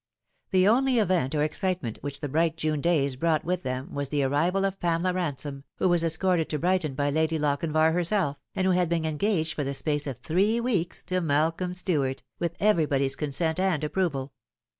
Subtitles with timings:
[0.49, 4.23] The only event or excitement which the bright June days brought with them was the
[4.23, 8.71] arrival of Pamela Ransome, who was escorted to Brighton by Lady Lochinvar herself, and who
[8.71, 13.59] had been engaged for the space of three weeks to Malcolm Stuart, with everybody's consent
[13.59, 14.33] and approval.